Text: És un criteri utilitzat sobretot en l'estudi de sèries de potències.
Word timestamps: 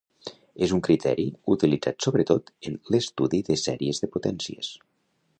És 0.67 0.71
un 0.75 0.79
criteri 0.85 1.25
utilitzat 1.55 2.07
sobretot 2.07 2.49
en 2.69 2.77
l'estudi 2.95 3.43
de 3.51 3.59
sèries 3.65 4.01
de 4.05 4.09
potències. 4.17 4.71